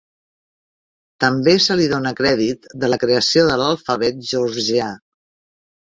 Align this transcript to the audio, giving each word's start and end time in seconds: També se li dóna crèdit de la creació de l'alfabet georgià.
També 1.23 1.53
se 1.67 1.77
li 1.81 1.85
dóna 1.93 2.15
crèdit 2.21 2.67
de 2.85 2.91
la 2.91 3.01
creació 3.07 3.47
de 3.53 3.61
l'alfabet 3.65 4.29
georgià. 4.35 4.93